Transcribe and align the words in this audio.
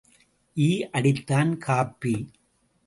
ஈ 0.57 0.69
அடித்தான் 0.93 1.57
காப்பி. 1.57 2.15